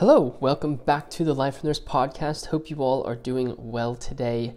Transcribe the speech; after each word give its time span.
Hello, 0.00 0.34
welcome 0.40 0.76
back 0.76 1.10
to 1.10 1.24
the 1.24 1.34
Life 1.34 1.62
Nurse 1.62 1.78
podcast. 1.78 2.46
Hope 2.46 2.70
you 2.70 2.76
all 2.76 3.06
are 3.06 3.14
doing 3.14 3.54
well 3.58 3.94
today. 3.94 4.54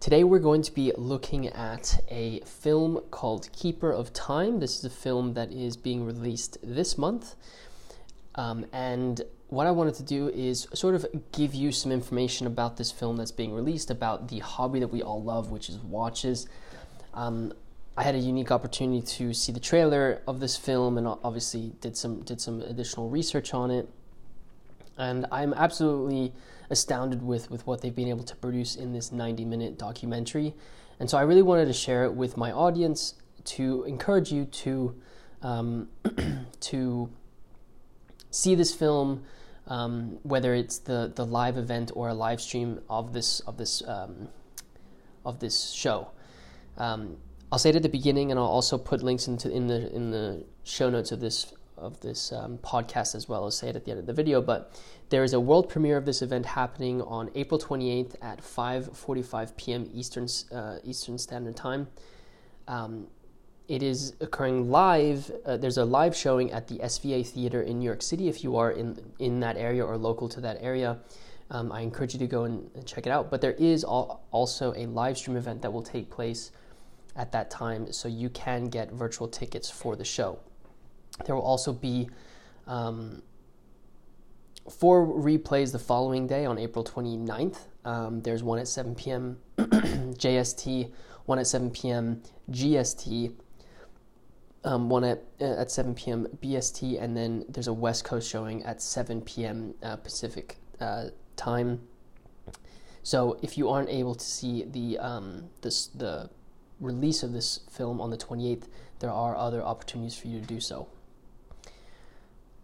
Today 0.00 0.24
we're 0.24 0.40
going 0.40 0.62
to 0.62 0.74
be 0.74 0.90
looking 0.96 1.46
at 1.46 2.02
a 2.08 2.40
film 2.40 3.00
called 3.12 3.52
Keeper 3.52 3.92
of 3.92 4.12
Time. 4.12 4.58
This 4.58 4.76
is 4.76 4.84
a 4.84 4.90
film 4.90 5.34
that 5.34 5.52
is 5.52 5.76
being 5.76 6.04
released 6.04 6.58
this 6.60 6.98
month. 6.98 7.36
Um, 8.34 8.66
and 8.72 9.22
what 9.46 9.68
I 9.68 9.70
wanted 9.70 9.94
to 9.94 10.02
do 10.02 10.28
is 10.30 10.66
sort 10.74 10.96
of 10.96 11.06
give 11.30 11.54
you 11.54 11.70
some 11.70 11.92
information 11.92 12.48
about 12.48 12.76
this 12.76 12.90
film 12.90 13.16
that's 13.16 13.30
being 13.30 13.52
released, 13.52 13.92
about 13.92 14.26
the 14.26 14.40
hobby 14.40 14.80
that 14.80 14.88
we 14.88 15.02
all 15.02 15.22
love, 15.22 15.52
which 15.52 15.68
is 15.68 15.78
watches. 15.78 16.48
Um, 17.14 17.52
I 17.96 18.02
had 18.02 18.16
a 18.16 18.18
unique 18.18 18.50
opportunity 18.50 19.06
to 19.18 19.34
see 19.34 19.52
the 19.52 19.60
trailer 19.60 20.20
of 20.26 20.40
this 20.40 20.56
film, 20.56 20.98
and 20.98 21.06
obviously 21.06 21.74
did 21.80 21.96
some 21.96 22.22
did 22.22 22.40
some 22.40 22.60
additional 22.62 23.08
research 23.08 23.54
on 23.54 23.70
it. 23.70 23.88
And 24.96 25.26
I'm 25.32 25.52
absolutely 25.54 26.32
astounded 26.70 27.22
with 27.22 27.50
with 27.50 27.66
what 27.66 27.82
they've 27.82 27.94
been 27.94 28.08
able 28.08 28.24
to 28.24 28.36
produce 28.36 28.76
in 28.76 28.92
this 28.92 29.12
90 29.12 29.44
minute 29.44 29.78
documentary. 29.78 30.54
And 31.00 31.10
so 31.10 31.18
I 31.18 31.22
really 31.22 31.42
wanted 31.42 31.66
to 31.66 31.72
share 31.72 32.04
it 32.04 32.14
with 32.14 32.36
my 32.36 32.52
audience 32.52 33.14
to 33.44 33.84
encourage 33.84 34.32
you 34.32 34.44
to 34.44 34.94
um, 35.42 35.88
to 36.60 37.10
see 38.30 38.54
this 38.54 38.74
film, 38.74 39.24
um, 39.66 40.18
whether 40.22 40.54
it's 40.54 40.78
the 40.78 41.12
the 41.14 41.24
live 41.24 41.58
event 41.58 41.92
or 41.94 42.08
a 42.08 42.14
live 42.14 42.40
stream 42.40 42.80
of 42.88 43.12
this 43.12 43.40
of 43.40 43.56
this 43.56 43.82
um, 43.86 44.28
of 45.24 45.40
this 45.40 45.70
show. 45.70 46.10
Um, 46.78 47.18
I'll 47.52 47.58
say 47.58 47.70
it 47.70 47.76
at 47.76 47.82
the 47.82 47.88
beginning, 47.88 48.30
and 48.30 48.40
I'll 48.40 48.46
also 48.46 48.78
put 48.78 49.02
links 49.02 49.28
into 49.28 49.50
in 49.50 49.66
the 49.66 49.94
in 49.94 50.10
the 50.10 50.44
show 50.64 50.90
notes 50.90 51.12
of 51.12 51.20
this 51.20 51.52
of 51.76 52.00
this 52.00 52.32
um, 52.32 52.58
podcast 52.58 53.14
as 53.14 53.28
well 53.28 53.46
as 53.46 53.56
say 53.56 53.68
it 53.68 53.76
at 53.76 53.84
the 53.84 53.90
end 53.90 54.00
of 54.00 54.06
the 54.06 54.12
video. 54.12 54.40
But 54.40 54.72
there 55.08 55.24
is 55.24 55.32
a 55.32 55.40
world 55.40 55.68
premiere 55.68 55.96
of 55.96 56.04
this 56.04 56.22
event 56.22 56.46
happening 56.46 57.02
on 57.02 57.30
April 57.34 57.58
28th 57.60 58.14
at 58.22 58.40
5:45 58.40 59.56
p.m. 59.56 59.90
Eastern 59.92 60.28
uh, 60.52 60.78
Eastern 60.84 61.18
Standard 61.18 61.56
Time. 61.56 61.88
Um, 62.68 63.08
it 63.66 63.82
is 63.82 64.14
occurring 64.20 64.70
live. 64.70 65.30
Uh, 65.46 65.56
there's 65.56 65.78
a 65.78 65.84
live 65.84 66.14
showing 66.14 66.52
at 66.52 66.68
the 66.68 66.76
SVA 66.80 67.26
Theater 67.26 67.62
in 67.62 67.78
New 67.78 67.86
York 67.86 68.02
City. 68.02 68.28
If 68.28 68.44
you 68.44 68.56
are 68.56 68.70
in 68.70 68.98
in 69.18 69.40
that 69.40 69.56
area 69.56 69.84
or 69.84 69.96
local 69.96 70.28
to 70.30 70.40
that 70.42 70.58
area, 70.60 70.98
um, 71.50 71.72
I 71.72 71.80
encourage 71.80 72.12
you 72.12 72.18
to 72.20 72.26
go 72.26 72.44
and, 72.44 72.70
check 72.84 73.06
it 73.06 73.10
out. 73.10 73.30
But 73.30 73.40
there 73.40 73.52
is 73.52 73.84
al- 73.84 74.22
also 74.30 74.74
a 74.76 74.86
live 74.86 75.16
stream 75.16 75.36
event 75.36 75.62
that 75.62 75.72
will 75.72 75.82
take 75.82 76.10
place 76.10 76.50
at 77.16 77.32
that 77.32 77.50
time, 77.50 77.92
so 77.92 78.08
you 78.08 78.28
can 78.30 78.66
get 78.66 78.92
virtual 78.92 79.28
tickets 79.28 79.70
for 79.70 79.96
the 79.96 80.04
show. 80.04 80.38
There 81.24 81.34
will 81.34 81.42
also 81.42 81.72
be 81.72 82.08
um, 82.66 83.22
four 84.70 85.06
replays 85.06 85.72
the 85.72 85.78
following 85.78 86.26
day 86.26 86.44
on 86.44 86.58
April 86.58 86.84
29th. 86.84 87.58
Um, 87.84 88.20
there's 88.22 88.42
one 88.42 88.58
at 88.58 88.68
7 88.68 88.94
p.m. 88.94 89.38
JST, 89.58 90.90
one 91.26 91.38
at 91.38 91.46
7 91.46 91.70
p.m. 91.70 92.22
GST, 92.50 93.34
um, 94.64 94.88
one 94.88 95.04
at 95.04 95.22
uh, 95.40 95.60
at 95.60 95.70
7 95.70 95.94
p.m. 95.94 96.26
BST, 96.42 97.00
and 97.00 97.16
then 97.16 97.44
there's 97.48 97.68
a 97.68 97.72
West 97.72 98.04
Coast 98.04 98.28
showing 98.28 98.62
at 98.64 98.80
7 98.80 99.20
p.m. 99.22 99.74
Uh, 99.82 99.96
Pacific 99.96 100.56
uh, 100.80 101.06
time. 101.36 101.80
So 103.02 103.38
if 103.42 103.58
you 103.58 103.68
aren't 103.68 103.90
able 103.90 104.14
to 104.14 104.24
see 104.24 104.64
the 104.64 104.98
um, 104.98 105.50
this 105.60 105.88
the 105.88 106.30
release 106.80 107.22
of 107.22 107.32
this 107.32 107.60
film 107.70 108.00
on 108.00 108.10
the 108.10 108.16
28th, 108.16 108.64
there 108.98 109.10
are 109.10 109.36
other 109.36 109.62
opportunities 109.62 110.16
for 110.16 110.28
you 110.28 110.40
to 110.40 110.46
do 110.46 110.58
so. 110.58 110.88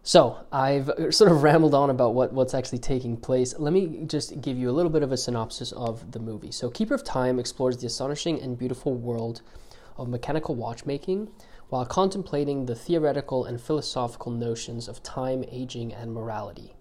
So, 0.03 0.47
I've 0.51 0.89
uh, 0.89 1.11
sort 1.11 1.31
of 1.31 1.43
rambled 1.43 1.75
on 1.75 1.91
about 1.91 2.15
what, 2.15 2.33
what's 2.33 2.55
actually 2.55 2.79
taking 2.79 3.17
place. 3.17 3.53
Let 3.59 3.71
me 3.71 4.03
just 4.07 4.41
give 4.41 4.57
you 4.57 4.67
a 4.67 4.73
little 4.73 4.89
bit 4.89 5.03
of 5.03 5.11
a 5.11 5.17
synopsis 5.17 5.71
of 5.73 6.11
the 6.11 6.19
movie. 6.19 6.51
So, 6.51 6.71
Keeper 6.71 6.95
of 6.95 7.03
Time 7.03 7.37
explores 7.37 7.77
the 7.77 7.85
astonishing 7.85 8.41
and 8.41 8.57
beautiful 8.57 8.95
world 8.95 9.43
of 9.97 10.09
mechanical 10.09 10.55
watchmaking 10.55 11.29
while 11.69 11.85
contemplating 11.85 12.65
the 12.65 12.73
theoretical 12.73 13.45
and 13.45 13.61
philosophical 13.61 14.31
notions 14.31 14.87
of 14.87 15.03
time, 15.03 15.45
aging, 15.51 15.93
and 15.93 16.11
morality. 16.11 16.73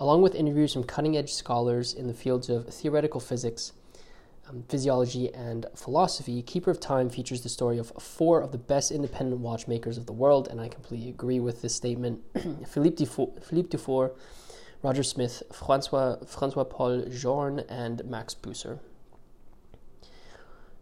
Along 0.00 0.22
with 0.22 0.34
interviews 0.34 0.72
from 0.72 0.84
cutting 0.84 1.18
edge 1.18 1.34
scholars 1.34 1.92
in 1.92 2.06
the 2.06 2.14
fields 2.14 2.48
of 2.48 2.66
theoretical 2.72 3.20
physics, 3.20 3.72
um, 4.48 4.64
physiology, 4.68 5.32
and 5.32 5.66
philosophy, 5.74 6.42
Keeper 6.42 6.70
of 6.70 6.80
Time 6.80 7.08
features 7.08 7.42
the 7.42 7.48
story 7.48 7.78
of 7.78 7.92
four 8.00 8.40
of 8.40 8.52
the 8.52 8.58
best 8.58 8.90
independent 8.90 9.40
watchmakers 9.40 9.96
of 9.96 10.06
the 10.06 10.12
world, 10.12 10.48
and 10.48 10.60
I 10.60 10.68
completely 10.68 11.08
agree 11.08 11.40
with 11.40 11.62
this 11.62 11.74
statement. 11.74 12.20
Philippe 12.68 12.96
Dufour, 12.96 13.32
Philippe 13.42 13.68
Dufour, 13.68 14.12
Roger 14.82 15.02
Smith, 15.02 15.42
Francois, 15.52 16.16
Francois 16.26 16.64
Paul 16.64 17.04
Journe, 17.10 17.60
and 17.68 18.04
Max 18.04 18.34
Büsser. 18.34 18.80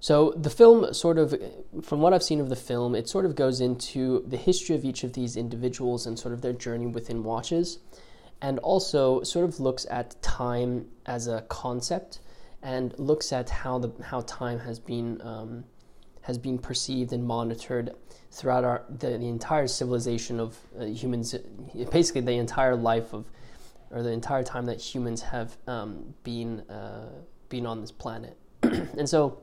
So 0.01 0.33
the 0.37 0.51
film 0.51 0.93
sort 0.93 1.17
of, 1.17 1.41
from 1.85 2.01
what 2.01 2.13
I've 2.13 2.25
seen 2.25 2.41
of 2.41 2.49
the 2.49 2.57
film, 2.57 2.97
it 2.97 3.09
sort 3.09 3.25
of 3.25 3.37
goes 3.37 3.61
into 3.61 4.25
the 4.27 4.37
history 4.37 4.75
of 4.75 4.85
each 4.85 5.05
of 5.05 5.13
these 5.13 5.37
individuals 5.37 6.07
and 6.07 6.19
sort 6.19 6.35
of 6.35 6.41
their 6.41 6.53
journey 6.53 6.89
within 6.89 7.23
watches, 7.23 7.79
and 8.41 8.59
also 8.59 9.23
sort 9.23 9.49
of 9.49 9.61
looks 9.61 9.87
at 9.89 10.21
time 10.21 10.89
as 11.07 11.29
a 11.29 11.43
concept 11.43 12.19
and 12.63 12.95
looks 12.99 13.33
at 13.33 13.51
how 13.51 13.79
the 13.79 13.91
how 14.05 14.21
time 14.23 14.59
has 14.59 14.79
been 14.79 15.21
um, 15.23 15.65
has 16.23 16.39
been 16.39 16.59
perceived 16.59 17.13
and 17.13 17.25
monitored 17.25 17.95
throughout 18.31 18.65
our 18.65 18.85
the, 18.89 19.19
the 19.19 19.29
entire 19.29 19.67
civilization 19.67 20.41
of 20.41 20.59
uh, 20.79 20.85
humans, 20.85 21.35
basically 21.91 22.21
the 22.21 22.33
entire 22.33 22.77
life 22.77 23.13
of 23.13 23.27
or 23.91 24.03
the 24.03 24.11
entire 24.11 24.43
time 24.43 24.65
that 24.67 24.81
humans 24.81 25.21
have 25.21 25.57
um, 25.67 26.15
been 26.23 26.61
uh, 26.71 27.09
been 27.49 27.67
on 27.67 27.81
this 27.81 27.93
planet, 27.93 28.37
and 28.63 29.09
so 29.09 29.43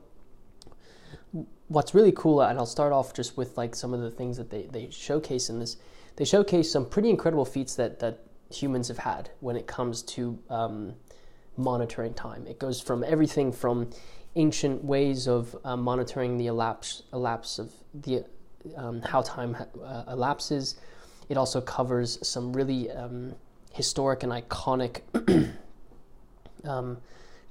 what's 1.68 1.94
really 1.94 2.10
cool 2.12 2.40
and 2.40 2.58
i'll 2.58 2.66
start 2.66 2.92
off 2.92 3.14
just 3.14 3.36
with 3.36 3.56
like 3.56 3.76
some 3.76 3.94
of 3.94 4.00
the 4.00 4.10
things 4.10 4.36
that 4.36 4.50
they, 4.50 4.62
they 4.72 4.90
showcase 4.90 5.48
in 5.48 5.60
this 5.60 5.76
they 6.16 6.24
showcase 6.24 6.70
some 6.70 6.84
pretty 6.84 7.08
incredible 7.08 7.44
feats 7.44 7.76
that, 7.76 8.00
that 8.00 8.18
humans 8.52 8.88
have 8.88 8.98
had 8.98 9.30
when 9.38 9.56
it 9.56 9.66
comes 9.66 10.02
to 10.02 10.38
um, 10.50 10.94
monitoring 11.56 12.14
time. 12.14 12.46
It 12.46 12.58
goes 12.58 12.80
from 12.80 13.04
everything 13.04 13.52
from 13.52 13.90
ancient 14.36 14.84
ways 14.84 15.26
of 15.26 15.56
uh, 15.64 15.76
monitoring 15.76 16.38
the 16.38 16.46
elapse, 16.46 17.02
elapse 17.12 17.58
of 17.58 17.72
the 17.94 18.24
um, 18.76 19.02
how 19.02 19.22
time 19.22 19.56
uh, 19.82 20.04
elapses. 20.08 20.76
It 21.28 21.36
also 21.36 21.60
covers 21.60 22.18
some 22.26 22.52
really 22.52 22.90
um, 22.90 23.34
historic 23.72 24.22
and 24.22 24.32
iconic 24.32 25.00
um, 26.64 26.98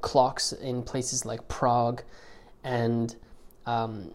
clocks 0.02 0.54
in 0.54 0.84
places 0.84 1.26
like 1.26 1.48
Prague, 1.48 2.04
and 2.64 3.16
um, 3.66 4.14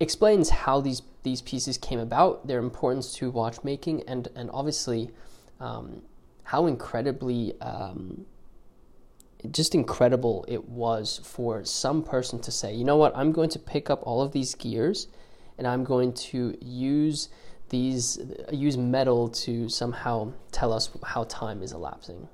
explains 0.00 0.50
how 0.50 0.80
these 0.80 1.02
these 1.22 1.40
pieces 1.40 1.78
came 1.78 1.98
about, 1.98 2.46
their 2.46 2.58
importance 2.58 3.14
to 3.14 3.30
watchmaking, 3.30 4.02
and 4.06 4.28
and 4.36 4.50
obviously 4.52 5.10
um, 5.60 6.02
how 6.44 6.66
incredibly 6.66 7.58
um, 7.60 8.26
just 9.50 9.74
incredible 9.74 10.44
it 10.48 10.68
was 10.68 11.20
for 11.22 11.64
some 11.64 12.02
person 12.02 12.40
to 12.40 12.50
say, 12.50 12.74
you 12.74 12.84
know 12.84 12.96
what, 12.96 13.16
I'm 13.16 13.32
going 13.32 13.50
to 13.50 13.58
pick 13.58 13.90
up 13.90 14.00
all 14.04 14.22
of 14.22 14.32
these 14.32 14.54
gears 14.54 15.08
and 15.58 15.66
I'm 15.66 15.84
going 15.84 16.12
to 16.12 16.56
use 16.60 17.28
these 17.68 18.18
use 18.52 18.76
metal 18.76 19.28
to 19.28 19.68
somehow 19.68 20.32
tell 20.52 20.72
us 20.72 20.90
how 21.04 21.24
time 21.24 21.62
is 21.62 21.72
elapsing. 21.72 22.28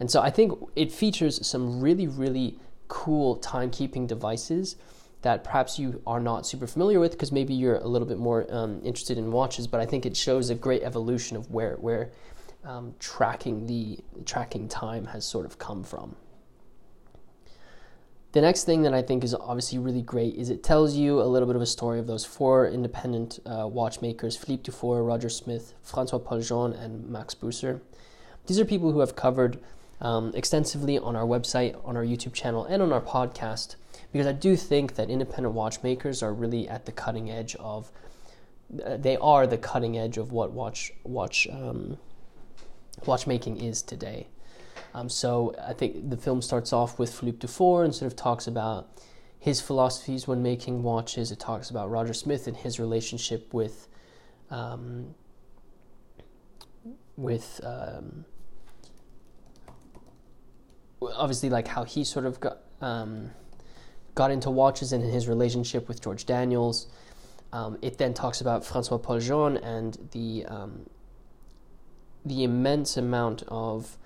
And 0.00 0.10
so 0.10 0.20
I 0.20 0.30
think 0.30 0.52
it 0.74 0.90
features 0.90 1.46
some 1.46 1.80
really, 1.80 2.06
really 2.06 2.58
cool 2.88 3.38
timekeeping 3.38 4.06
devices 4.06 4.76
that 5.22 5.42
perhaps 5.42 5.78
you 5.78 6.02
are 6.06 6.20
not 6.20 6.46
super 6.46 6.66
familiar 6.66 7.00
with 7.00 7.12
because 7.12 7.32
maybe 7.32 7.54
you're 7.54 7.76
a 7.76 7.86
little 7.86 8.06
bit 8.06 8.18
more 8.18 8.46
um, 8.50 8.80
interested 8.84 9.16
in 9.16 9.32
watches. 9.32 9.66
But 9.66 9.80
I 9.80 9.86
think 9.86 10.04
it 10.04 10.16
shows 10.16 10.50
a 10.50 10.54
great 10.54 10.82
evolution 10.82 11.36
of 11.36 11.50
where 11.50 11.76
where 11.76 12.10
um, 12.64 12.94
tracking 12.98 13.66
the 13.66 13.98
tracking 14.24 14.68
time 14.68 15.06
has 15.06 15.24
sort 15.24 15.46
of 15.46 15.58
come 15.58 15.82
from. 15.82 16.16
The 18.34 18.40
next 18.40 18.64
thing 18.64 18.82
that 18.82 18.92
I 18.92 19.00
think 19.00 19.22
is 19.22 19.32
obviously 19.32 19.78
really 19.78 20.02
great 20.02 20.34
is 20.34 20.50
it 20.50 20.64
tells 20.64 20.96
you 20.96 21.20
a 21.20 21.22
little 21.22 21.46
bit 21.46 21.54
of 21.54 21.62
a 21.62 21.66
story 21.66 22.00
of 22.00 22.08
those 22.08 22.24
four 22.24 22.66
independent 22.66 23.38
uh, 23.46 23.68
watchmakers 23.68 24.36
Philippe 24.36 24.64
Dufour, 24.64 25.04
Roger 25.04 25.28
Smith, 25.28 25.72
Francois 25.82 26.18
Paul 26.18 26.40
Journe, 26.40 26.72
and 26.72 27.08
Max 27.08 27.32
Büsser. 27.32 27.80
These 28.48 28.58
are 28.58 28.64
people 28.64 28.90
who 28.90 28.98
have 28.98 29.14
covered 29.14 29.60
um, 30.00 30.32
extensively 30.34 30.98
on 30.98 31.14
our 31.14 31.24
website, 31.24 31.80
on 31.86 31.96
our 31.96 32.02
YouTube 32.04 32.32
channel, 32.32 32.64
and 32.64 32.82
on 32.82 32.92
our 32.92 33.00
podcast 33.00 33.76
because 34.10 34.26
I 34.26 34.32
do 34.32 34.56
think 34.56 34.96
that 34.96 35.10
independent 35.10 35.54
watchmakers 35.54 36.20
are 36.20 36.34
really 36.34 36.68
at 36.68 36.86
the 36.86 36.92
cutting 36.92 37.30
edge 37.30 37.54
of. 37.60 37.92
Uh, 38.84 38.96
they 38.96 39.16
are 39.18 39.46
the 39.46 39.58
cutting 39.58 39.96
edge 39.96 40.18
of 40.18 40.32
what 40.32 40.50
watch 40.50 40.92
watch 41.04 41.46
um, 41.52 41.98
watchmaking 43.06 43.60
is 43.60 43.80
today. 43.80 44.26
Um, 44.94 45.08
so 45.08 45.54
I 45.60 45.72
think 45.72 46.08
the 46.08 46.16
film 46.16 46.40
starts 46.40 46.72
off 46.72 46.98
with 46.98 47.12
Philippe 47.12 47.38
Dufour 47.38 47.82
and 47.82 47.92
sort 47.92 48.10
of 48.10 48.16
talks 48.16 48.46
about 48.46 48.88
his 49.38 49.60
philosophies 49.60 50.28
when 50.28 50.42
making 50.42 50.82
watches. 50.82 51.32
It 51.32 51.40
talks 51.40 51.68
about 51.68 51.90
Roger 51.90 52.14
Smith 52.14 52.46
and 52.46 52.56
his 52.56 52.78
relationship 52.78 53.52
with 53.52 53.88
um, 54.50 55.14
with 57.16 57.60
um, 57.64 58.24
obviously 61.02 61.50
like 61.50 61.68
how 61.68 61.84
he 61.84 62.04
sort 62.04 62.24
of 62.24 62.40
got 62.40 62.58
um, 62.80 63.32
got 64.14 64.30
into 64.30 64.50
watches 64.50 64.92
and 64.92 65.02
his 65.02 65.28
relationship 65.28 65.88
with 65.88 66.00
George 66.00 66.24
Daniels. 66.24 66.86
Um, 67.52 67.78
it 67.82 67.98
then 67.98 68.14
talks 68.14 68.40
about 68.40 68.64
Francois 68.64 68.98
Paul 68.98 69.20
Journe 69.20 69.56
and 69.56 70.08
the 70.12 70.46
um, 70.46 70.88
the 72.24 72.44
immense 72.44 72.96
amount 72.96 73.42
of 73.48 73.98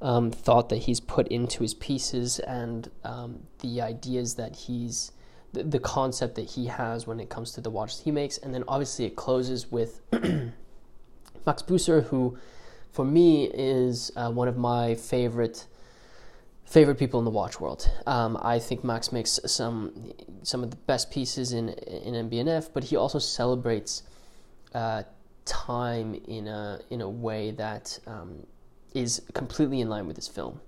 um, 0.00 0.30
thought 0.30 0.68
that 0.68 0.78
he's 0.78 1.00
put 1.00 1.28
into 1.28 1.62
his 1.62 1.74
pieces 1.74 2.38
and 2.40 2.90
um, 3.04 3.40
the 3.60 3.80
ideas 3.80 4.34
that 4.34 4.54
he's 4.54 5.12
the, 5.52 5.62
the, 5.62 5.78
concept 5.78 6.34
that 6.34 6.50
he 6.50 6.66
has 6.66 7.06
when 7.06 7.18
it 7.18 7.30
comes 7.30 7.52
to 7.52 7.60
the 7.60 7.70
watches 7.70 8.00
he 8.00 8.10
makes 8.10 8.38
and 8.38 8.54
then 8.54 8.62
obviously 8.68 9.06
it 9.06 9.16
closes 9.16 9.70
with 9.72 10.00
Max 10.12 11.62
Büsser 11.62 12.04
who 12.04 12.38
for 12.92 13.04
me 13.04 13.46
is 13.46 14.12
uh, 14.16 14.30
one 14.30 14.48
of 14.48 14.56
my 14.56 14.94
favorite 14.94 15.66
favorite 16.64 16.96
people 16.96 17.18
in 17.18 17.24
the 17.24 17.30
watch 17.30 17.60
world. 17.60 17.90
Um, 18.06 18.38
I 18.42 18.58
think 18.58 18.84
Max 18.84 19.10
makes 19.10 19.40
some 19.46 20.12
some 20.42 20.62
of 20.62 20.70
the 20.70 20.76
best 20.76 21.10
pieces 21.10 21.52
in 21.52 21.70
in 21.70 22.28
MB&F, 22.28 22.72
but 22.72 22.84
he 22.84 22.96
also 22.96 23.18
celebrates 23.18 24.02
uh, 24.74 25.02
time 25.44 26.14
in 26.26 26.46
a 26.46 26.80
in 26.90 27.00
a 27.00 27.08
way 27.08 27.52
that 27.52 27.98
um, 28.06 28.46
is 28.94 29.22
completely 29.34 29.80
in 29.80 29.88
line 29.88 30.06
with 30.06 30.16
this 30.16 30.28
film. 30.28 30.60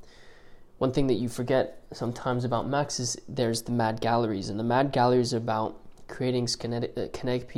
One 0.78 0.92
thing 0.92 1.06
that 1.08 1.14
you 1.14 1.28
forget 1.28 1.82
sometimes 1.92 2.44
about 2.44 2.68
Max 2.68 2.98
is 3.00 3.20
there's 3.28 3.62
the 3.62 3.72
Mad 3.72 4.00
Galleries, 4.00 4.48
and 4.48 4.58
the 4.58 4.64
Mad 4.64 4.92
Galleries 4.92 5.34
are 5.34 5.38
about 5.38 5.76
creating 6.08 6.48
kinetic, 6.58 6.92
uh, 6.96 7.06
kinetic, 7.12 7.48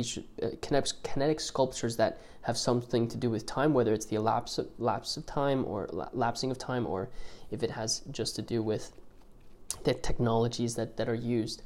uh, 0.41 0.47
kinetic, 0.61 0.91
kinetic 1.03 1.39
sculptures 1.39 1.97
that 1.97 2.19
have 2.41 2.57
something 2.57 3.07
to 3.07 3.17
do 3.17 3.29
with 3.29 3.45
time, 3.45 3.73
whether 3.73 3.93
it's 3.93 4.05
the 4.05 4.17
lapse 4.19 4.57
of, 4.57 4.67
lapse 4.77 5.17
of 5.17 5.25
time 5.25 5.65
or 5.65 5.87
la- 5.91 6.09
lapsing 6.13 6.51
of 6.51 6.57
time, 6.57 6.85
or 6.85 7.09
if 7.49 7.63
it 7.63 7.71
has 7.71 8.01
just 8.11 8.35
to 8.35 8.41
do 8.41 8.61
with 8.61 8.91
the 9.83 9.93
technologies 9.93 10.75
that, 10.75 10.97
that 10.97 11.09
are 11.09 11.15
used. 11.15 11.63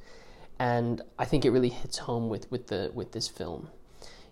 And 0.60 1.02
I 1.20 1.26
think 1.26 1.46
it 1.46 1.52
really 1.52 1.70
hits 1.70 1.98
home 2.00 2.30
with, 2.30 2.50
with 2.52 2.68
the 2.68 2.92
with 2.94 3.12
this 3.12 3.28
film. 3.28 3.70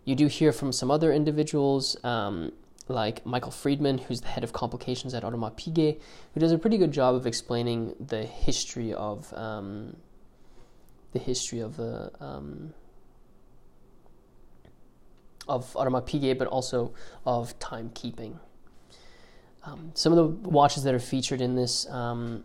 You 0.05 0.15
do 0.15 0.27
hear 0.27 0.51
from 0.51 0.71
some 0.71 0.91
other 0.91 1.11
individuals, 1.11 1.97
um, 2.03 2.51
like 2.87 3.25
Michael 3.25 3.51
Friedman, 3.51 3.97
who's 3.97 4.21
the 4.21 4.27
head 4.27 4.43
of 4.43 4.53
complications 4.53 5.13
at 5.13 5.23
Audemars 5.23 5.55
Piguet, 5.55 5.99
who 6.33 6.39
does 6.39 6.51
a 6.51 6.57
pretty 6.57 6.77
good 6.77 6.91
job 6.91 7.15
of 7.15 7.25
explaining 7.25 7.95
the 7.99 8.23
history 8.23 8.93
of 8.93 9.33
um, 9.33 9.95
the 11.11 11.19
history 11.19 11.59
of 11.59 11.77
the 11.77 12.11
um, 12.19 12.73
of 15.47 15.73
Audemars 15.73 16.05
Piguet, 16.05 16.37
but 16.37 16.47
also 16.47 16.93
of 17.25 17.57
timekeeping. 17.59 18.39
Um, 19.63 19.91
some 19.95 20.13
of 20.13 20.43
the 20.43 20.49
watches 20.49 20.83
that 20.83 20.93
are 20.93 20.99
featured 20.99 21.41
in 21.41 21.55
this 21.55 21.89
um, 21.89 22.43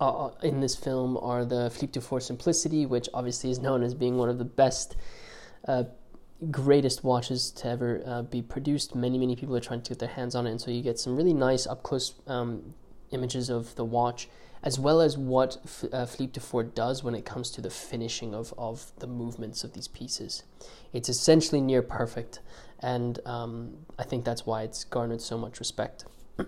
uh, 0.00 0.26
uh 0.26 0.34
in 0.42 0.60
this 0.60 0.74
film 0.74 1.18
are 1.18 1.44
the 1.44 1.68
Philippe 1.70 1.92
Dufour 1.92 2.20
Simplicity, 2.20 2.86
which 2.86 3.10
obviously 3.12 3.50
is 3.50 3.58
known 3.58 3.82
as 3.82 3.92
being 3.92 4.16
one 4.16 4.30
of 4.30 4.38
the 4.38 4.44
best 4.44 4.96
uh, 5.68 5.84
greatest 6.50 7.04
watches 7.04 7.50
to 7.50 7.68
ever 7.68 8.02
uh, 8.06 8.22
be 8.22 8.42
produced. 8.42 8.94
Many, 8.94 9.18
many 9.18 9.36
people 9.36 9.56
are 9.56 9.60
trying 9.60 9.82
to 9.82 9.90
get 9.90 9.98
their 9.98 10.08
hands 10.08 10.34
on 10.34 10.46
it, 10.46 10.50
and 10.50 10.60
so 10.60 10.70
you 10.70 10.82
get 10.82 10.98
some 10.98 11.16
really 11.16 11.34
nice 11.34 11.66
up 11.66 11.82
close 11.82 12.14
um, 12.26 12.74
images 13.10 13.48
of 13.48 13.74
the 13.76 13.84
watch, 13.84 14.28
as 14.62 14.78
well 14.78 15.00
as 15.00 15.16
what 15.16 15.58
F- 15.64 15.84
uh, 15.92 16.06
Philippe 16.06 16.32
Dufour 16.32 16.64
does 16.64 17.04
when 17.04 17.14
it 17.14 17.24
comes 17.24 17.50
to 17.52 17.60
the 17.60 17.70
finishing 17.70 18.34
of, 18.34 18.52
of 18.58 18.92
the 18.98 19.06
movements 19.06 19.64
of 19.64 19.74
these 19.74 19.88
pieces. 19.88 20.42
It's 20.92 21.08
essentially 21.08 21.60
near 21.60 21.82
perfect, 21.82 22.40
and 22.80 23.18
um, 23.24 23.78
I 23.98 24.04
think 24.04 24.24
that's 24.24 24.44
why 24.44 24.62
it's 24.62 24.84
garnered 24.84 25.20
so 25.20 25.38
much 25.38 25.58
respect. 25.58 26.04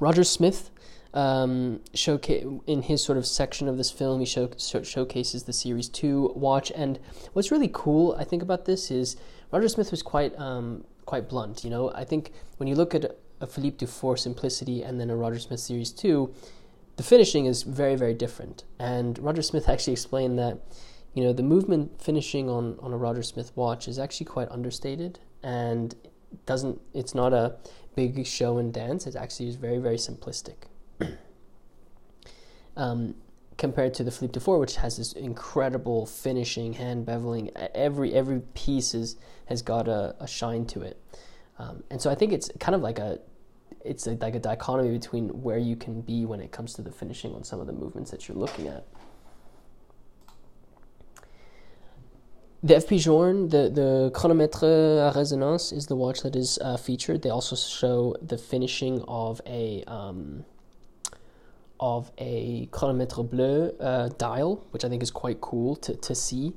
Roger 0.00 0.24
Smith 0.24 0.70
um, 1.14 1.80
showcase 1.94 2.44
in 2.66 2.82
his 2.82 3.02
sort 3.02 3.18
of 3.18 3.26
section 3.26 3.68
of 3.68 3.76
this 3.76 3.90
film. 3.90 4.20
He 4.20 4.26
show, 4.26 4.50
show, 4.58 4.82
showcases 4.82 5.44
the 5.44 5.52
series 5.52 5.88
two 5.88 6.32
watch, 6.34 6.70
and 6.74 6.98
what's 7.32 7.50
really 7.50 7.70
cool, 7.72 8.14
I 8.18 8.24
think, 8.24 8.42
about 8.42 8.64
this 8.64 8.90
is 8.90 9.16
Roger 9.50 9.68
Smith 9.68 9.90
was 9.90 10.02
quite 10.02 10.38
um, 10.38 10.84
quite 11.06 11.28
blunt. 11.28 11.64
You 11.64 11.70
know, 11.70 11.90
I 11.94 12.04
think 12.04 12.32
when 12.58 12.66
you 12.66 12.74
look 12.74 12.94
at 12.94 13.16
a 13.40 13.46
Philippe 13.46 13.78
Dufour 13.78 14.16
Simplicity 14.16 14.82
and 14.82 15.00
then 15.00 15.10
a 15.10 15.16
Roger 15.16 15.38
Smith 15.38 15.60
series 15.60 15.92
two, 15.92 16.34
the 16.96 17.02
finishing 17.02 17.46
is 17.46 17.62
very 17.62 17.96
very 17.96 18.14
different. 18.14 18.64
And 18.78 19.18
Roger 19.18 19.42
Smith 19.42 19.68
actually 19.68 19.94
explained 19.94 20.38
that. 20.38 20.58
You 21.14 21.24
know, 21.24 21.32
the 21.32 21.42
movement 21.42 22.00
finishing 22.00 22.48
on, 22.48 22.78
on 22.80 22.92
a 22.92 22.96
Roger 22.96 23.24
Smith 23.24 23.50
watch 23.56 23.88
is 23.88 23.98
actually 23.98 24.26
quite 24.26 24.48
understated 24.52 25.18
and 25.42 25.96
doesn't 26.46 26.80
it's 26.94 27.12
not 27.12 27.32
a 27.32 27.56
big 27.96 28.24
show 28.24 28.58
and 28.58 28.72
dance. 28.72 29.04
It 29.04 29.16
actually 29.16 29.48
is 29.48 29.56
very, 29.56 29.78
very 29.78 29.96
simplistic 29.96 30.68
um, 32.78 33.14
compared 33.58 33.92
to 33.94 34.04
the 34.04 34.10
Philippe 34.10 34.32
Dufour, 34.32 34.58
which 34.58 34.76
has 34.76 34.96
this 34.96 35.12
incredible 35.12 36.06
finishing, 36.06 36.72
hand 36.72 37.04
beveling. 37.04 37.50
Every 37.74 38.14
every 38.14 38.40
piece 38.54 38.94
is, 38.94 39.16
has 39.46 39.60
got 39.60 39.88
a, 39.88 40.14
a 40.20 40.26
shine 40.26 40.64
to 40.66 40.80
it, 40.80 40.96
um, 41.58 41.82
and 41.90 42.00
so 42.00 42.10
I 42.10 42.14
think 42.14 42.32
it's 42.32 42.50
kind 42.58 42.74
of 42.74 42.80
like 42.80 42.98
a 42.98 43.18
it's 43.84 44.06
a, 44.06 44.12
like 44.12 44.34
a 44.34 44.38
dichotomy 44.38 44.96
between 44.96 45.28
where 45.42 45.58
you 45.58 45.76
can 45.76 46.00
be 46.00 46.24
when 46.24 46.40
it 46.40 46.52
comes 46.52 46.72
to 46.74 46.82
the 46.82 46.92
finishing 46.92 47.34
on 47.34 47.44
some 47.44 47.60
of 47.60 47.66
the 47.66 47.72
movements 47.72 48.10
that 48.10 48.28
you're 48.28 48.36
looking 48.36 48.68
at. 48.68 48.86
The 52.60 52.74
FP 52.74 53.00
Journe, 53.00 53.48
the, 53.48 53.70
the 53.70 54.10
chronomètre 54.12 54.64
à 54.64 55.14
résonance, 55.14 55.72
is 55.72 55.86
the 55.86 55.94
watch 55.94 56.22
that 56.22 56.34
is 56.34 56.58
uh, 56.60 56.76
featured. 56.76 57.22
They 57.22 57.30
also 57.30 57.54
show 57.54 58.16
the 58.20 58.36
finishing 58.36 59.00
of 59.06 59.40
a 59.46 59.84
um, 59.86 60.44
of 61.80 62.10
a 62.18 62.66
chronomètre 62.72 63.28
bleu 63.28 63.70
uh, 63.80 64.08
dial, 64.18 64.66
which 64.70 64.84
I 64.84 64.88
think 64.88 65.02
is 65.02 65.10
quite 65.10 65.40
cool 65.40 65.76
to, 65.76 65.94
to 65.96 66.14
see. 66.14 66.52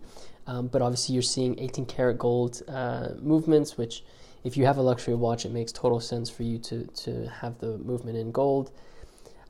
Um, 0.48 0.68
but 0.68 0.82
obviously, 0.82 1.14
you're 1.14 1.22
seeing 1.22 1.58
18 1.60 1.86
karat 1.86 2.18
gold 2.18 2.62
uh, 2.68 3.10
movements, 3.20 3.78
which, 3.78 4.04
if 4.44 4.58
you 4.58 4.66
have 4.66 4.78
a 4.78 4.82
luxury 4.82 5.14
watch, 5.14 5.46
it 5.46 5.52
makes 5.52 5.72
total 5.72 6.00
sense 6.00 6.30
for 6.30 6.44
you 6.44 6.58
to, 6.60 6.86
to 6.88 7.28
have 7.30 7.60
the 7.60 7.78
movement 7.78 8.18
in 8.18 8.32
gold. 8.32 8.72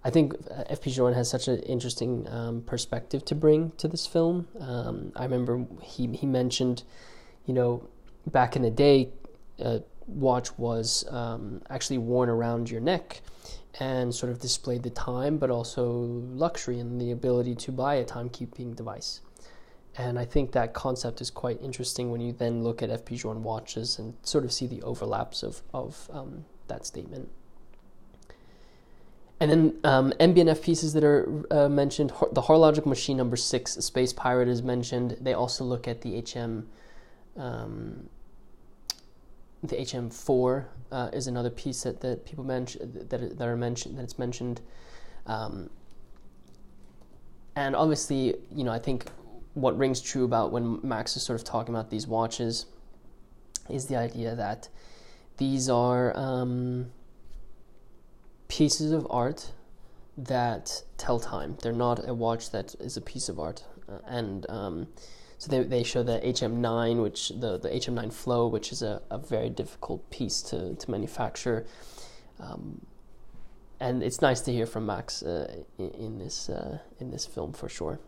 I 0.04 0.10
think 0.10 0.34
uh, 0.34 0.64
FP 0.72 0.92
Journe 0.92 1.14
has 1.14 1.30
such 1.30 1.48
an 1.48 1.60
interesting 1.60 2.28
um, 2.30 2.62
perspective 2.62 3.24
to 3.26 3.36
bring 3.36 3.72
to 3.78 3.88
this 3.88 4.06
film. 4.08 4.48
Um, 4.60 5.12
I 5.16 5.24
remember 5.24 5.66
he, 5.82 6.08
he 6.08 6.26
mentioned, 6.26 6.84
you 7.46 7.54
know, 7.54 7.88
back 8.28 8.56
in 8.56 8.64
the 8.64 8.72
day, 8.72 9.10
a 9.60 9.82
watch 10.08 10.58
was 10.58 11.06
um, 11.10 11.62
actually 11.70 12.00
worn 12.00 12.30
around 12.30 12.70
your 12.70 12.82
neck 12.82 13.22
and 13.80 14.14
sort 14.14 14.32
of 14.32 14.40
displayed 14.40 14.84
the 14.84 14.90
time, 14.90 15.38
but 15.38 15.50
also 15.50 15.90
luxury 15.90 16.80
and 16.80 17.00
the 17.00 17.12
ability 17.12 17.56
to 17.56 17.72
buy 17.72 17.96
a 17.96 18.06
timekeeping 18.06 18.76
device. 18.76 19.22
And 19.98 20.18
I 20.18 20.26
think 20.26 20.54
that 20.54 20.74
concept 20.74 21.22
is 21.22 21.30
quite 21.30 21.62
interesting 21.62 22.12
when 22.12 22.22
you 22.22 22.32
then 22.32 22.64
look 22.64 22.82
at 22.82 22.90
FP 22.90 23.22
Journe 23.22 23.44
watches 23.44 24.00
and 24.00 24.14
sort 24.24 24.46
of 24.46 24.52
see 24.52 24.68
the 24.68 24.82
overlaps 24.84 25.44
of, 25.44 25.62
of 25.74 26.10
um, 26.14 26.46
that 26.68 26.86
statement. 26.86 27.30
And 29.42 29.50
then 29.52 29.80
um, 29.84 30.14
MB&F 30.20 30.62
pieces 30.62 30.94
that 30.94 31.04
are 31.04 31.44
uh, 31.50 31.68
mentioned, 31.68 32.14
the 32.32 32.42
horological 32.42 32.90
machine 32.90 33.18
number 33.18 33.36
six, 33.36 33.74
Space 33.74 34.14
Pirate 34.14 34.48
is 34.48 34.62
mentioned. 34.62 35.18
They 35.20 35.34
also 35.34 35.64
look 35.64 35.88
at 35.88 36.02
the 36.02 36.22
HM 36.22 36.70
um, 37.36 38.08
the 39.64 39.76
HM4 39.76 40.66
uh, 40.92 41.10
is 41.14 41.28
another 41.28 41.50
piece 41.50 41.84
that, 41.84 42.02
that 42.02 42.26
people 42.26 42.44
mention 42.44 43.08
that, 43.10 43.38
that 43.38 43.48
are 43.48 43.56
mentioned 43.56 43.98
that 43.98 44.04
it's 44.04 44.18
mentioned, 44.18 44.62
um, 45.28 45.70
and 47.56 47.76
obviously, 47.76 48.36
you 48.54 48.64
know, 48.64 48.72
I 48.72 48.80
think 48.80 49.06
what 49.54 49.78
rings 49.78 50.02
true 50.02 50.24
about 50.24 50.52
when 50.52 50.80
Max 50.84 51.16
is 51.18 51.24
sort 51.24 51.40
of 51.40 51.46
talking 51.46 51.76
about 51.76 51.90
these 51.90 52.08
watches 52.08 52.66
is 53.70 53.88
the 53.88 53.98
idea 53.98 54.36
that 54.36 54.70
these 55.38 55.70
are 55.70 56.16
um, 56.18 56.92
pieces 58.48 58.92
of 58.92 59.06
art 59.10 59.52
that 60.18 60.84
tell 60.98 61.20
time. 61.20 61.58
They're 61.62 61.72
not 61.72 62.08
a 62.08 62.14
watch 62.14 62.52
that 62.52 62.76
is 62.80 62.98
a 62.98 63.02
piece 63.02 63.30
of 63.30 63.40
art, 63.40 63.64
uh, 63.90 64.00
and 64.06 64.50
um, 64.50 64.88
so 65.42 65.50
they, 65.50 65.64
they 65.64 65.82
show 65.82 66.04
the 66.04 66.20
HM9, 66.20 67.02
which 67.02 67.30
the, 67.30 67.58
the 67.58 67.70
HM9 67.70 68.14
Flow, 68.14 68.46
which 68.46 68.72
is 68.72 68.84
a, 68.84 69.02
a 69.10 69.18
very 69.18 69.50
difficult 69.50 70.08
piece 70.12 70.40
to, 70.44 70.76
to 70.76 70.92
manufacture. 70.92 71.66
Um, 72.40 72.86
and 73.80 74.04
it's 74.04 74.22
nice 74.22 74.42
to 74.42 74.52
hear 74.52 74.68
from 74.68 74.86
Max 74.86 75.24
uh, 75.24 75.64
in, 75.80 75.90
in, 75.96 76.20
this 76.20 76.48
uh, 76.48 76.78
in 77.00 77.10
this 77.10 77.26
film 77.26 77.54
for 77.54 77.68
sure. 77.68 78.00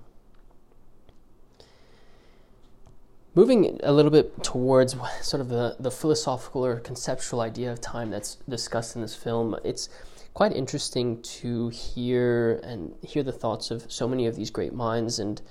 Moving 3.34 3.80
a 3.82 3.92
little 3.92 4.12
bit 4.12 4.44
towards 4.44 4.96
sort 5.24 5.42
of 5.42 5.50
the, 5.50 5.75
the 5.80 5.90
philosophical 5.90 6.63
or 6.63 6.80
conceptual 6.82 7.42
idea 7.42 7.72
of 7.72 7.82
time 7.82 8.12
that's 8.12 8.36
discussed 8.48 8.96
in 8.96 9.02
this 9.02 9.16
film, 9.16 9.56
it's 9.63 9.90
quite 10.36 10.54
interesting 10.54 11.20
to 11.24 11.70
hear 11.70 12.60
and 12.63 12.94
hear 13.02 13.24
the 13.24 13.32
thoughts 13.32 13.72
of 13.72 13.92
so 13.92 14.08
many 14.08 14.28
of 14.28 14.36
these 14.36 14.52
great 14.52 14.74
minds 14.74 15.18
and 15.18 15.42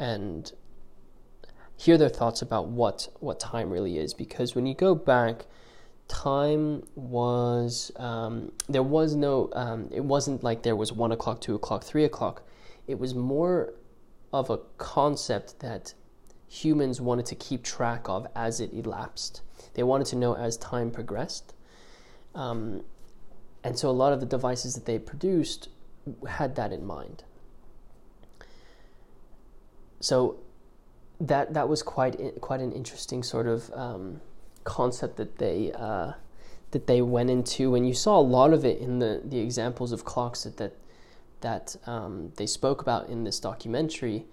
and 0.00 0.52
hear 1.82 1.98
their 1.98 2.08
thoughts 2.08 2.42
about 2.42 2.68
what 2.68 3.08
what 3.18 3.40
time 3.40 3.68
really 3.70 3.98
is. 3.98 4.14
Because 4.14 4.54
when 4.54 4.66
you 4.66 4.74
go 4.74 4.94
back 4.94 5.46
time 6.06 6.82
was 6.94 7.90
um, 7.96 8.52
there 8.68 8.82
was 8.82 9.14
no 9.16 9.50
um, 9.54 9.88
it 9.92 10.04
wasn't 10.04 10.44
like 10.44 10.62
there 10.62 10.76
was 10.76 10.92
one 10.92 11.10
o'clock 11.10 11.40
two 11.40 11.54
o'clock 11.54 11.82
three 11.82 12.04
o'clock. 12.04 12.42
It 12.86 12.98
was 12.98 13.14
more 13.14 13.74
of 14.32 14.48
a 14.48 14.58
concept 14.78 15.58
that 15.60 15.94
humans 16.48 17.00
wanted 17.00 17.26
to 17.26 17.34
keep 17.34 17.64
track 17.64 18.08
of 18.08 18.26
as 18.36 18.60
it 18.60 18.72
elapsed. 18.72 19.42
They 19.74 19.82
wanted 19.82 20.06
to 20.08 20.16
know 20.16 20.36
as 20.36 20.56
time 20.56 20.90
progressed. 20.90 21.54
Um, 22.34 22.82
and 23.64 23.78
so 23.78 23.88
a 23.88 23.96
lot 24.02 24.12
of 24.12 24.20
the 24.20 24.26
devices 24.26 24.74
that 24.74 24.86
they 24.86 24.98
produced 24.98 25.68
had 26.28 26.56
that 26.56 26.72
in 26.72 26.84
mind. 26.84 27.24
So 30.00 30.40
that 31.22 31.54
that 31.54 31.68
was 31.68 31.82
quite 31.82 32.40
quite 32.40 32.60
an 32.60 32.72
interesting 32.72 33.22
sort 33.22 33.46
of 33.46 33.70
um, 33.74 34.20
concept 34.64 35.16
that 35.16 35.38
they 35.38 35.72
uh, 35.72 36.12
that 36.72 36.86
they 36.86 37.00
went 37.00 37.30
into, 37.30 37.74
and 37.74 37.86
you 37.86 37.94
saw 37.94 38.18
a 38.18 38.20
lot 38.20 38.52
of 38.52 38.64
it 38.64 38.78
in 38.80 38.98
the 38.98 39.22
the 39.24 39.38
examples 39.38 39.92
of 39.92 40.04
clocks 40.04 40.42
that 40.42 40.56
that 40.56 40.74
that 41.40 41.76
um, 41.86 42.32
they 42.36 42.46
spoke 42.46 42.82
about 42.82 43.08
in 43.08 43.24
this 43.24 43.38
documentary, 43.38 44.24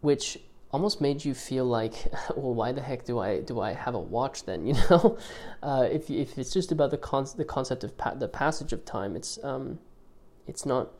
which 0.00 0.38
almost 0.70 1.00
made 1.00 1.24
you 1.24 1.34
feel 1.34 1.64
like, 1.64 1.94
well, 2.36 2.54
why 2.54 2.70
the 2.72 2.80
heck 2.80 3.04
do 3.04 3.18
I 3.18 3.40
do 3.40 3.60
I 3.60 3.72
have 3.72 3.94
a 3.94 4.00
watch 4.00 4.44
then? 4.44 4.66
You 4.66 4.74
know, 4.88 5.18
uh, 5.64 5.88
if 5.90 6.08
if 6.10 6.38
it's 6.38 6.52
just 6.52 6.70
about 6.70 6.92
the 6.92 6.98
con- 6.98 7.26
the 7.36 7.44
concept 7.44 7.82
of 7.82 7.98
pa- 7.98 8.14
the 8.14 8.28
passage 8.28 8.72
of 8.72 8.84
time, 8.84 9.16
it's 9.16 9.42
um, 9.42 9.80
it's 10.46 10.64
not. 10.64 10.92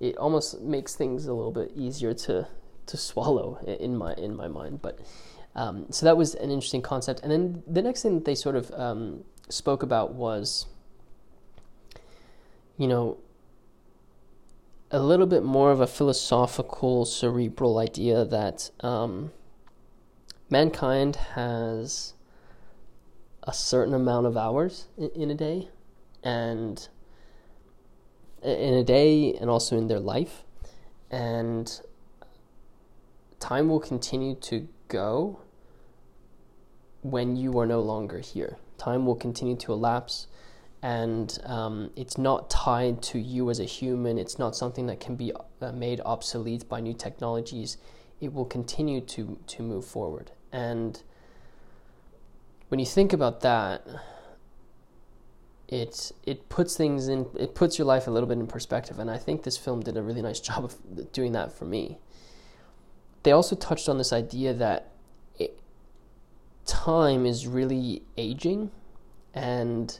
It 0.00 0.16
almost 0.16 0.60
makes 0.60 0.96
things 0.96 1.26
a 1.26 1.32
little 1.32 1.52
bit 1.52 1.70
easier 1.76 2.12
to 2.14 2.48
to 2.86 2.96
swallow 2.96 3.58
in 3.66 3.96
my 3.96 4.14
in 4.14 4.36
my 4.36 4.48
mind, 4.48 4.82
but 4.82 4.98
um, 5.54 5.86
so 5.90 6.06
that 6.06 6.16
was 6.16 6.34
an 6.34 6.50
interesting 6.50 6.82
concept. 6.82 7.20
And 7.22 7.30
then 7.30 7.62
the 7.66 7.82
next 7.82 8.02
thing 8.02 8.14
that 8.14 8.24
they 8.24 8.34
sort 8.34 8.56
of 8.56 8.72
um, 8.72 9.24
spoke 9.48 9.82
about 9.82 10.14
was, 10.14 10.66
you 12.76 12.88
know, 12.88 13.18
a 14.90 14.98
little 14.98 15.26
bit 15.26 15.44
more 15.44 15.70
of 15.70 15.80
a 15.80 15.86
philosophical, 15.86 17.04
cerebral 17.04 17.78
idea 17.78 18.24
that 18.24 18.70
um, 18.80 19.32
mankind 20.50 21.16
has 21.34 22.14
a 23.44 23.52
certain 23.52 23.94
amount 23.94 24.26
of 24.26 24.36
hours 24.36 24.88
in, 24.96 25.10
in 25.10 25.30
a 25.30 25.34
day, 25.34 25.68
and 26.22 26.88
in 28.42 28.74
a 28.74 28.84
day, 28.84 29.34
and 29.34 29.48
also 29.48 29.76
in 29.76 29.86
their 29.86 30.00
life, 30.00 30.44
and 31.10 31.80
time 33.44 33.68
will 33.68 33.80
continue 33.80 34.34
to 34.34 34.66
go 34.88 35.38
when 37.02 37.36
you 37.36 37.58
are 37.58 37.66
no 37.66 37.78
longer 37.80 38.18
here. 38.18 38.56
Time 38.78 39.04
will 39.04 39.14
continue 39.14 39.54
to 39.54 39.70
elapse, 39.70 40.28
and 40.82 41.38
um, 41.44 41.90
it's 41.94 42.16
not 42.16 42.48
tied 42.48 43.02
to 43.02 43.18
you 43.18 43.50
as 43.50 43.60
a 43.60 43.64
human. 43.64 44.16
It's 44.16 44.38
not 44.38 44.56
something 44.56 44.86
that 44.86 44.98
can 44.98 45.14
be 45.14 45.30
uh, 45.60 45.72
made 45.72 46.00
obsolete 46.06 46.66
by 46.70 46.80
new 46.80 46.94
technologies. 46.94 47.76
It 48.18 48.32
will 48.32 48.46
continue 48.46 49.02
to 49.02 49.38
to 49.46 49.62
move 49.62 49.84
forward. 49.84 50.30
And 50.50 51.02
when 52.68 52.80
you 52.80 52.86
think 52.86 53.12
about 53.12 53.42
that, 53.42 53.86
it 55.68 56.12
it 56.24 56.48
puts 56.48 56.78
things 56.78 57.08
in 57.08 57.26
it 57.38 57.54
puts 57.54 57.76
your 57.76 57.86
life 57.86 58.06
a 58.06 58.10
little 58.10 58.26
bit 58.26 58.38
in 58.38 58.46
perspective. 58.46 58.98
And 58.98 59.10
I 59.10 59.18
think 59.18 59.42
this 59.42 59.58
film 59.58 59.80
did 59.80 59.98
a 59.98 60.02
really 60.02 60.22
nice 60.22 60.40
job 60.48 60.64
of 60.64 61.12
doing 61.12 61.32
that 61.32 61.52
for 61.52 61.66
me. 61.66 61.98
They 63.24 63.32
also 63.32 63.56
touched 63.56 63.88
on 63.88 63.98
this 63.98 64.12
idea 64.12 64.54
that 64.54 64.90
time 66.64 67.26
is 67.26 67.46
really 67.46 68.02
aging 68.16 68.70
and 69.34 69.98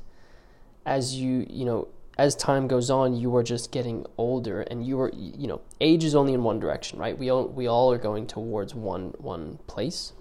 as 0.87 1.15
you 1.15 1.47
you 1.49 1.65
know 1.65 1.89
as 2.17 2.35
time 2.35 2.69
goes 2.69 2.91
on 2.91 3.15
you 3.15 3.35
are 3.37 3.43
just 3.43 3.71
getting 3.71 4.07
older 4.17 4.63
and 4.63 4.87
you 4.87 4.99
are 5.01 5.11
you 5.15 5.47
know 5.47 5.61
age 5.81 6.05
is 6.05 6.15
only 6.15 6.33
in 6.33 6.43
one 6.43 6.59
direction 6.61 6.99
right? 6.99 7.19
We 7.19 7.31
all 7.31 7.49
we 7.49 7.67
all 7.67 7.93
are 7.93 7.99
going 7.99 8.27
towards 8.27 8.75
one 8.75 9.15
one 9.19 9.59
place. 9.67 10.13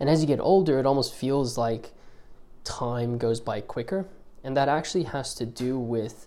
And 0.00 0.08
as 0.08 0.20
you 0.20 0.26
get 0.26 0.40
older 0.40 0.78
it 0.78 0.86
almost 0.86 1.14
feels 1.14 1.56
like 1.56 1.92
time 2.64 3.18
goes 3.18 3.40
by 3.40 3.60
quicker 3.60 4.06
and 4.44 4.56
that 4.56 4.68
actually 4.68 5.04
has 5.04 5.34
to 5.34 5.46
do 5.46 5.78
with 5.78 6.26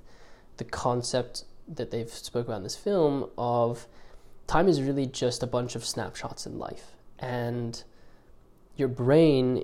the 0.57 0.63
concept 0.63 1.45
that 1.67 1.91
they've 1.91 2.09
spoke 2.09 2.47
about 2.47 2.57
in 2.57 2.63
this 2.63 2.75
film 2.75 3.29
of 3.37 3.87
time 4.51 4.67
is 4.67 4.81
really 4.81 5.05
just 5.05 5.43
a 5.43 5.47
bunch 5.47 5.75
of 5.75 5.85
snapshots 5.85 6.45
in 6.45 6.59
life 6.59 6.95
and 7.19 7.83
your 8.75 8.87
brain 8.87 9.63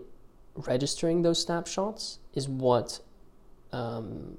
registering 0.55 1.21
those 1.21 1.41
snapshots 1.41 2.19
is 2.33 2.47
what 2.47 2.99
um, 3.73 4.37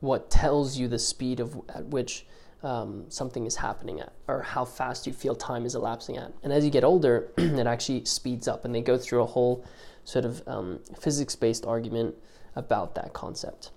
what 0.00 0.30
tells 0.30 0.78
you 0.78 0.88
the 0.88 0.98
speed 0.98 1.40
of 1.40 1.60
at 1.74 1.86
which 1.86 2.26
um, 2.62 3.04
something 3.08 3.46
is 3.46 3.56
happening 3.56 4.00
at, 4.00 4.12
or 4.28 4.42
how 4.42 4.64
fast 4.64 5.06
you 5.06 5.12
feel 5.12 5.34
time 5.34 5.64
is 5.64 5.74
elapsing 5.74 6.16
at. 6.16 6.32
And 6.42 6.52
as 6.52 6.64
you 6.64 6.70
get 6.70 6.84
older, 6.84 7.30
it 7.38 7.66
actually 7.66 8.04
speeds 8.04 8.48
up, 8.48 8.64
and 8.64 8.74
they 8.74 8.82
go 8.82 8.98
through 8.98 9.22
a 9.22 9.26
whole 9.26 9.64
sort 10.04 10.24
of 10.24 10.42
um, 10.46 10.80
physics-based 10.98 11.64
argument 11.64 12.14
about 12.56 12.94
that 12.96 13.12
concept. 13.12 13.70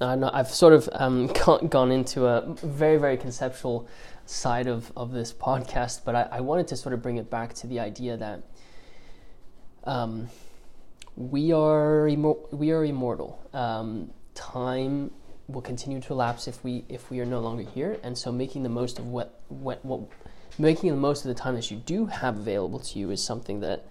I've 0.00 0.48
sort 0.48 0.72
of 0.72 0.88
um, 0.92 1.26
gone 1.68 1.90
into 1.90 2.26
a 2.26 2.54
very, 2.62 2.98
very 2.98 3.16
conceptual 3.16 3.88
side 4.26 4.66
of, 4.66 4.92
of 4.96 5.12
this 5.12 5.32
podcast, 5.32 6.00
but 6.04 6.14
I, 6.14 6.28
I 6.32 6.40
wanted 6.40 6.68
to 6.68 6.76
sort 6.76 6.92
of 6.92 7.02
bring 7.02 7.16
it 7.16 7.30
back 7.30 7.54
to 7.54 7.66
the 7.66 7.80
idea 7.80 8.16
that 8.16 8.42
um, 9.84 10.28
we 11.16 11.52
are 11.52 12.08
immo- 12.08 12.46
we 12.50 12.72
are 12.72 12.84
immortal. 12.84 13.40
Um, 13.54 14.10
time 14.34 15.10
will 15.48 15.62
continue 15.62 16.00
to 16.00 16.12
elapse 16.12 16.48
if 16.48 16.62
we 16.64 16.84
if 16.88 17.10
we 17.10 17.20
are 17.20 17.24
no 17.24 17.40
longer 17.40 17.62
here, 17.62 17.98
and 18.02 18.18
so 18.18 18.32
making 18.32 18.64
the 18.64 18.68
most 18.68 18.98
of 18.98 19.06
what 19.06 19.40
what, 19.48 19.82
what 19.84 20.00
making 20.58 20.90
the 20.90 20.96
most 20.96 21.24
of 21.24 21.28
the 21.28 21.40
time 21.40 21.54
that 21.54 21.70
you 21.70 21.76
do 21.78 22.06
have 22.06 22.36
available 22.36 22.80
to 22.80 22.98
you 22.98 23.10
is 23.10 23.22
something 23.22 23.60
that 23.60 23.86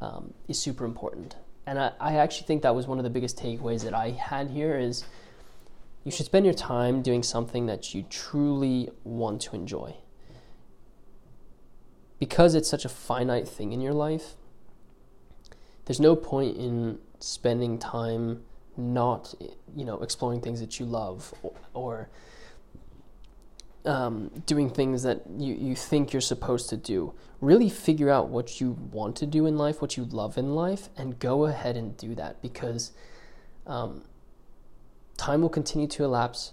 um, 0.00 0.34
is 0.48 0.58
super 0.58 0.84
important. 0.84 1.36
And 1.66 1.78
I, 1.78 1.92
I 2.00 2.14
actually 2.16 2.48
think 2.48 2.62
that 2.62 2.74
was 2.74 2.86
one 2.88 2.98
of 2.98 3.04
the 3.04 3.10
biggest 3.10 3.38
takeaways 3.38 3.84
that 3.84 3.94
I 3.94 4.10
had 4.10 4.50
here 4.50 4.76
is 4.76 5.04
you 6.04 6.10
should 6.10 6.26
spend 6.26 6.44
your 6.44 6.54
time 6.54 7.02
doing 7.02 7.22
something 7.22 7.66
that 7.66 7.94
you 7.94 8.04
truly 8.08 8.90
want 9.04 9.40
to 9.42 9.54
enjoy. 9.54 9.94
Because 12.18 12.54
it's 12.54 12.68
such 12.68 12.84
a 12.84 12.88
finite 12.88 13.48
thing 13.48 13.72
in 13.72 13.80
your 13.80 13.92
life, 13.92 14.34
there's 15.84 16.00
no 16.00 16.14
point 16.14 16.56
in 16.56 16.98
spending 17.18 17.78
time 17.78 18.42
not, 18.76 19.34
you 19.76 19.84
know, 19.84 20.00
exploring 20.00 20.40
things 20.40 20.60
that 20.60 20.80
you 20.80 20.86
love 20.86 21.34
or, 21.42 21.52
or 21.74 22.08
um, 23.84 24.30
doing 24.46 24.70
things 24.70 25.02
that 25.02 25.22
you, 25.36 25.54
you 25.54 25.74
think 25.74 26.12
you're 26.12 26.20
supposed 26.20 26.68
to 26.70 26.76
do. 26.76 27.14
Really 27.40 27.68
figure 27.68 28.10
out 28.10 28.28
what 28.28 28.60
you 28.60 28.72
want 28.92 29.16
to 29.16 29.26
do 29.26 29.46
in 29.46 29.58
life, 29.58 29.82
what 29.82 29.96
you 29.96 30.04
love 30.04 30.38
in 30.38 30.54
life, 30.54 30.88
and 30.96 31.18
go 31.18 31.46
ahead 31.46 31.76
and 31.76 31.96
do 31.96 32.14
that 32.14 32.40
because 32.40 32.92
um, 33.66 34.04
time 35.22 35.40
will 35.40 35.48
continue 35.48 35.86
to 35.86 36.02
elapse, 36.02 36.52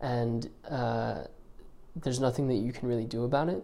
and 0.00 0.48
uh, 0.70 1.24
there's 1.94 2.20
nothing 2.20 2.48
that 2.48 2.54
you 2.54 2.72
can 2.72 2.88
really 2.88 3.04
do 3.04 3.24
about 3.24 3.48
it. 3.50 3.62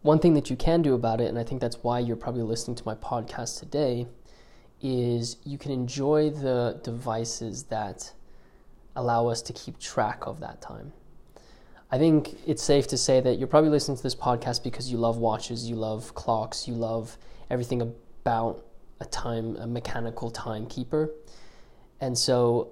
One 0.00 0.18
thing 0.18 0.32
that 0.34 0.48
you 0.48 0.56
can 0.56 0.80
do 0.80 0.94
about 0.94 1.20
it, 1.20 1.28
and 1.28 1.38
I 1.38 1.44
think 1.44 1.60
that's 1.60 1.78
why 1.82 1.98
you're 1.98 2.16
probably 2.16 2.42
listening 2.42 2.74
to 2.76 2.82
my 2.86 2.94
podcast 2.94 3.58
today, 3.58 4.06
is 4.80 5.36
you 5.44 5.58
can 5.58 5.70
enjoy 5.70 6.30
the 6.30 6.80
devices 6.82 7.64
that 7.64 8.12
allow 8.94 9.28
us 9.28 9.42
to 9.42 9.52
keep 9.52 9.78
track 9.78 10.26
of 10.26 10.40
that 10.40 10.62
time. 10.62 10.92
I 11.90 11.98
think 11.98 12.36
it's 12.46 12.62
safe 12.62 12.86
to 12.88 12.96
say 12.96 13.20
that 13.20 13.38
you're 13.38 13.46
probably 13.46 13.70
listening 13.70 13.98
to 13.98 14.02
this 14.02 14.14
podcast 14.14 14.64
because 14.64 14.90
you 14.90 14.96
love 14.96 15.18
watches, 15.18 15.68
you 15.68 15.76
love 15.76 16.14
clocks, 16.14 16.66
you 16.66 16.74
love 16.74 17.18
everything 17.50 17.82
about 17.82 18.64
a 19.00 19.04
time, 19.04 19.56
a 19.56 19.66
mechanical 19.66 20.30
timekeeper. 20.30 21.10
And 22.00 22.16
so, 22.16 22.68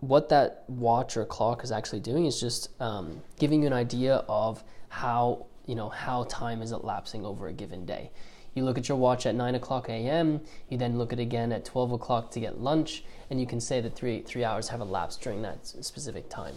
what 0.00 0.28
that 0.28 0.64
watch 0.68 1.16
or 1.16 1.24
clock 1.24 1.64
is 1.64 1.72
actually 1.72 2.00
doing 2.00 2.26
is 2.26 2.40
just 2.40 2.70
um, 2.80 3.22
giving 3.38 3.62
you 3.62 3.66
an 3.66 3.72
idea 3.72 4.24
of 4.28 4.62
how 4.88 5.46
you 5.66 5.74
know 5.74 5.88
how 5.88 6.24
time 6.24 6.62
is 6.62 6.72
elapsing 6.72 7.24
over 7.24 7.46
a 7.48 7.52
given 7.52 7.84
day. 7.84 8.10
You 8.54 8.64
look 8.64 8.78
at 8.78 8.88
your 8.88 8.98
watch 8.98 9.24
at 9.26 9.34
9 9.34 9.54
o'clock 9.54 9.88
a.m., 9.88 10.40
you 10.68 10.78
then 10.78 10.98
look 10.98 11.12
at 11.12 11.20
it 11.20 11.22
again 11.22 11.52
at 11.52 11.64
12 11.64 11.92
o'clock 11.92 12.30
to 12.32 12.40
get 12.40 12.60
lunch, 12.60 13.04
and 13.30 13.40
you 13.40 13.46
can 13.46 13.60
say 13.60 13.80
that 13.80 13.94
three, 13.94 14.22
three 14.22 14.42
hours 14.42 14.68
have 14.68 14.80
elapsed 14.80 15.20
during 15.20 15.42
that 15.42 15.64
specific 15.66 16.28
time. 16.28 16.54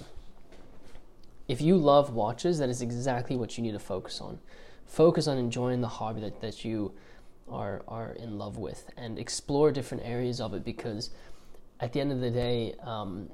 If 1.48 1.62
you 1.62 1.78
love 1.78 2.14
watches, 2.14 2.60
that 2.60 2.70
is 2.70 2.82
exactly 2.82 3.36
what 3.36 3.58
you 3.58 3.64
need 3.64 3.74
to 3.74 3.80
focus 3.80 4.22
on. 4.22 4.40
Focus 4.86 5.28
on 5.28 5.38
enjoying 5.38 5.82
the 5.82 5.88
hobby 5.88 6.22
that, 6.22 6.42
that 6.42 6.66
you 6.66 6.94
are 7.50 7.84
are 7.88 8.14
in 8.14 8.38
love 8.38 8.58
with 8.58 8.90
and 8.98 9.20
explore 9.20 9.72
different 9.72 10.04
areas 10.06 10.40
of 10.40 10.54
it 10.54 10.64
because 10.64 11.10
at 11.80 11.94
the 11.94 12.00
end 12.00 12.12
of 12.12 12.20
the 12.20 12.32
day 12.32 12.74
um, 12.84 13.30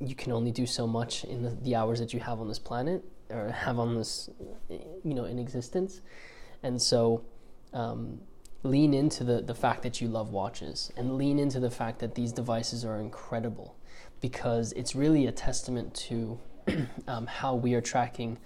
you 0.00 0.14
can 0.14 0.32
only 0.32 0.50
do 0.50 0.66
so 0.66 0.86
much 0.86 1.24
in 1.24 1.42
the, 1.42 1.50
the, 1.50 1.74
hours 1.74 2.00
that 2.00 2.14
you 2.14 2.20
have 2.20 2.40
on 2.40 2.48
this 2.48 2.58
planet 2.58 3.04
or 3.28 3.50
have 3.50 3.78
on 3.78 3.94
this, 3.94 4.30
you 4.68 5.14
know, 5.14 5.24
in 5.24 5.38
existence. 5.38 6.00
And 6.62 6.80
so, 6.80 7.24
um, 7.72 8.20
lean 8.62 8.92
into 8.92 9.24
the, 9.24 9.40
the 9.40 9.54
fact 9.54 9.82
that 9.82 10.00
you 10.00 10.08
love 10.08 10.30
watches 10.30 10.90
and 10.96 11.16
lean 11.16 11.38
into 11.38 11.60
the 11.60 11.70
fact 11.70 11.98
that 12.00 12.14
these 12.14 12.32
devices 12.32 12.84
are 12.84 12.98
incredible 12.98 13.76
because 14.20 14.72
it's 14.72 14.94
really 14.94 15.26
a 15.26 15.32
testament 15.32 15.94
to 15.94 16.38
um, 17.08 17.26
how 17.26 17.54
we 17.54 17.74
are 17.74 17.80
tracking 17.80 18.38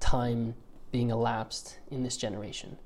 time 0.00 0.54
being 0.90 1.10
elapsed 1.10 1.78
in 1.90 2.02
this 2.02 2.16
generation. 2.16 2.78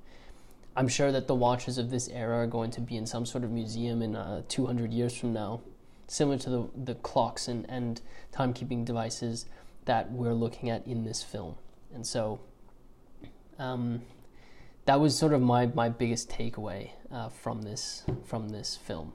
I'm 0.77 0.89
sure 0.89 1.13
that 1.13 1.27
the 1.27 1.35
watches 1.35 1.79
of 1.79 1.91
this 1.91 2.09
era 2.09 2.39
are 2.39 2.47
going 2.47 2.71
to 2.73 2.81
be 2.81 2.97
in 2.97 3.07
some 3.07 3.27
sort 3.27 3.45
of 3.45 3.51
museum 3.51 4.03
in 4.03 4.17
uh, 4.17 4.43
200 4.49 4.93
years 4.93 5.17
from 5.17 5.33
now, 5.33 5.61
similar 6.09 6.39
to 6.39 6.51
the, 6.51 6.69
the 6.85 6.95
clocks 6.97 7.47
and, 7.47 7.65
and 7.69 8.01
timekeeping 8.33 8.85
devices 8.85 9.47
that 9.85 10.11
we're 10.11 10.35
looking 10.35 10.71
at 10.71 10.87
in 10.87 11.05
this 11.05 11.23
film. 11.23 11.55
And 11.95 12.07
so 12.07 12.41
um, 13.59 14.03
that 14.87 15.01
was 15.01 15.17
sort 15.17 15.33
of 15.33 15.41
my, 15.41 15.67
my 15.67 15.89
biggest 15.89 16.29
takeaway 16.29 16.91
uh, 17.11 17.29
from 17.29 17.63
this 17.63 18.05
from 18.25 18.49
this 18.49 18.77
film. 18.77 19.13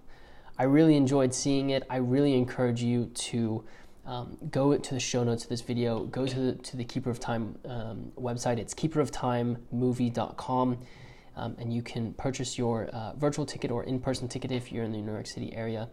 I 0.57 0.63
really 0.63 0.95
enjoyed 0.95 1.33
seeing 1.33 1.69
it. 1.69 1.83
I 1.89 1.97
really 1.97 2.35
encourage 2.35 2.81
you 2.81 3.05
to 3.05 3.63
um, 4.05 4.37
go 4.51 4.75
to 4.75 4.93
the 4.93 4.99
show 4.99 5.23
notes 5.23 5.43
of 5.43 5.49
this 5.49 5.61
video. 5.61 6.05
Go 6.05 6.25
to 6.25 6.39
the, 6.39 6.53
to 6.53 6.75
the 6.75 6.83
Keeper 6.83 7.09
of 7.09 7.19
Time 7.19 7.57
um, 7.65 8.11
website. 8.17 8.57
It's 8.57 8.73
keeperoftimemovie.com. 8.73 10.77
Um, 11.39 11.55
and 11.57 11.73
you 11.73 11.81
can 11.81 12.13
purchase 12.13 12.57
your 12.57 12.87
uh, 12.87 13.13
virtual 13.15 13.45
ticket 13.45 13.71
or 13.71 13.83
in-person 13.85 14.27
ticket 14.27 14.51
if 14.51 14.71
you're 14.71 14.83
in 14.83 14.91
the 14.91 14.97
New 14.97 15.13
York 15.13 15.25
City 15.25 15.53
area. 15.53 15.87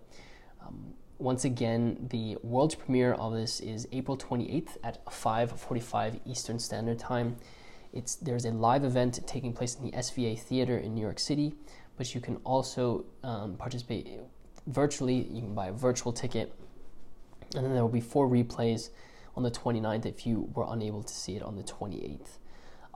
Um, 0.61 0.95
once 1.19 1.45
again, 1.45 2.09
the 2.11 2.37
world 2.43 2.77
premiere 2.79 3.15
of 3.15 3.33
this 3.33 3.61
is 3.61 3.87
April 3.93 4.17
28th 4.17 4.77
at 4.83 5.05
5:45 5.07 6.21
Eastern 6.27 6.59
Standard 6.59 6.99
Time. 6.99 7.37
It's 7.93 8.17
there's 8.17 8.45
a 8.45 8.51
live 8.51 8.85
event 8.85 9.21
taking 9.27 9.53
place 9.53 9.77
in 9.77 9.85
the 9.85 9.93
SVA 9.93 10.39
Theater 10.39 10.77
in 10.79 10.95
New 10.95 11.01
York 11.01 11.21
City, 11.21 11.55
but 11.97 12.13
you 12.13 12.21
can 12.21 12.37
also 12.45 13.05
um, 13.23 13.57
participate 13.57 14.09
virtually. 14.67 15.29
You 15.31 15.43
can 15.43 15.55
buy 15.55 15.69
a 15.69 15.73
virtual 15.73 16.13
ticket, 16.13 16.53
and 17.55 17.65
then 17.65 17.73
there 17.73 17.83
will 17.83 17.99
be 18.01 18.01
four 18.01 18.29
replays 18.29 18.91
on 19.37 19.45
the 19.45 19.51
29th 19.51 20.07
if 20.07 20.27
you 20.27 20.51
were 20.55 20.67
unable 20.69 21.05
to 21.05 21.15
see 21.15 21.37
it 21.37 21.43
on 21.43 21.55
the 21.55 21.63
28th. 21.63 22.39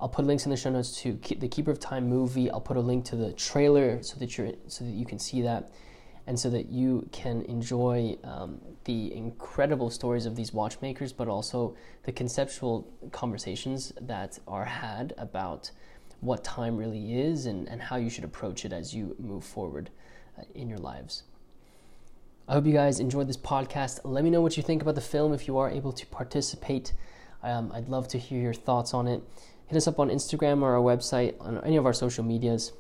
I'll 0.01 0.09
put 0.09 0.25
links 0.25 0.47
in 0.47 0.51
the 0.51 0.57
show 0.57 0.71
notes 0.71 0.99
to 1.03 1.13
the 1.13 1.49
Keeper 1.49 1.71
of 1.71 1.79
Time 1.79 2.09
movie. 2.09 2.51
I'll 2.51 2.61
put 2.61 2.79
a 2.79 2.81
link 2.81 3.05
to 3.07 3.17
the 3.17 3.33
trailer 3.35 4.03
so 4.03 4.19
that 4.19 4.39
you're 4.39 4.53
so 4.67 4.85
that 4.85 4.93
you 4.93 5.05
can 5.05 5.19
see 5.19 5.43
that, 5.43 5.71
and 6.27 6.41
so 6.41 6.49
that 6.51 6.71
you 6.71 7.07
can 7.13 7.43
enjoy 7.43 8.17
um, 8.25 8.61
the 8.85 9.15
incredible 9.15 9.91
stories 9.91 10.25
of 10.25 10.37
these 10.37 10.55
watchmakers, 10.55 11.13
but 11.13 11.29
also 11.29 11.77
the 12.05 12.13
conceptual 12.13 12.89
conversations 13.13 13.93
that 14.01 14.39
are 14.49 14.65
had 14.65 15.13
about 15.19 15.71
what 16.21 16.45
time 16.45 16.77
really 16.77 17.21
is 17.21 17.47
and, 17.47 17.69
and 17.69 17.81
how 17.83 17.97
you 17.97 18.11
should 18.11 18.25
approach 18.25 18.65
it 18.65 18.73
as 18.73 18.95
you 18.95 19.17
move 19.19 19.45
forward 19.45 19.91
uh, 20.39 20.43
in 20.55 20.69
your 20.69 20.79
lives. 20.79 21.25
I 22.49 22.55
hope 22.55 22.67
you 22.67 22.73
guys 22.73 23.01
enjoyed 23.01 23.29
this 23.29 23.37
podcast. 23.37 24.01
Let 24.05 24.25
me 24.25 24.31
know 24.31 24.41
what 24.41 24.57
you 24.57 24.63
think 24.63 24.83
about 24.83 24.97
the 24.97 25.01
film 25.01 25.33
if 25.33 25.47
you 25.47 25.59
are 25.59 25.71
able 25.71 25.93
to 25.93 26.07
participate. 26.07 26.93
Um, 27.43 27.71
I'd 27.75 27.89
love 27.89 28.09
to 28.09 28.19
hear 28.19 28.41
your 28.41 28.55
thoughts 28.55 28.93
on 28.93 29.07
it 29.07 29.23
hit 29.71 29.77
us 29.77 29.87
up 29.87 30.01
on 30.01 30.09
Instagram 30.09 30.63
or 30.63 30.75
our 30.75 30.83
website, 30.83 31.37
on 31.41 31.63
any 31.65 31.77
of 31.77 31.87
our 31.87 31.93
social 31.93 32.25
medias, 32.25 32.73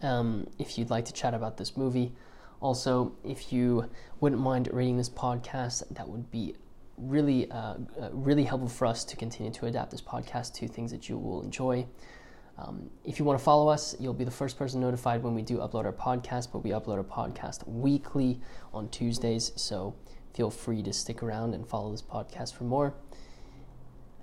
um, 0.00 0.46
if 0.58 0.78
you'd 0.78 0.88
like 0.88 1.04
to 1.04 1.12
chat 1.12 1.34
about 1.34 1.58
this 1.58 1.76
movie. 1.76 2.10
Also, 2.62 3.12
if 3.22 3.52
you 3.52 3.90
wouldn't 4.18 4.40
mind 4.40 4.70
rating 4.72 4.96
this 4.96 5.10
podcast, 5.10 5.82
that 5.90 6.08
would 6.08 6.30
be 6.30 6.54
really, 6.96 7.50
uh, 7.50 7.74
uh, 8.00 8.08
really 8.12 8.44
helpful 8.44 8.70
for 8.70 8.86
us 8.86 9.04
to 9.04 9.14
continue 9.14 9.52
to 9.52 9.66
adapt 9.66 9.90
this 9.90 10.00
podcast 10.00 10.54
to 10.54 10.66
things 10.66 10.90
that 10.90 11.10
you 11.10 11.18
will 11.18 11.42
enjoy. 11.42 11.86
Um, 12.56 12.88
if 13.04 13.18
you 13.18 13.26
want 13.26 13.38
to 13.38 13.44
follow 13.44 13.68
us, 13.68 13.94
you'll 14.00 14.14
be 14.14 14.24
the 14.24 14.30
first 14.30 14.56
person 14.56 14.80
notified 14.80 15.22
when 15.22 15.34
we 15.34 15.42
do 15.42 15.58
upload 15.58 15.84
our 15.84 15.92
podcast, 15.92 16.48
but 16.50 16.60
we 16.60 16.70
upload 16.70 16.96
our 16.96 17.04
podcast 17.04 17.68
weekly 17.68 18.40
on 18.72 18.88
Tuesdays, 18.88 19.52
so 19.56 19.94
feel 20.32 20.48
free 20.48 20.82
to 20.82 20.94
stick 20.94 21.22
around 21.22 21.52
and 21.52 21.68
follow 21.68 21.90
this 21.90 22.00
podcast 22.00 22.54
for 22.54 22.64
more. 22.64 22.94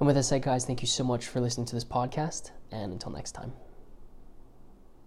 And 0.02 0.08
with 0.08 0.16
that 0.16 0.24
said, 0.24 0.42
guys, 0.42 0.66
thank 0.66 0.82
you 0.82 0.88
so 0.88 1.04
much 1.04 1.28
for 1.28 1.40
listening 1.40 1.68
to 1.68 1.76
this 1.76 1.86
podcast, 1.86 2.50
and 2.72 2.92
until 2.92 3.12
next 3.12 3.34
time. 3.34 3.54